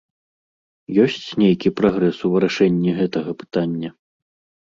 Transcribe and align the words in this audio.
Ёсць 1.03 1.27
нейкі 1.41 1.71
прагрэс 1.81 2.17
у 2.29 2.31
вырашэнні 2.37 2.95
гэтага 3.01 3.31
пытання? 3.43 3.93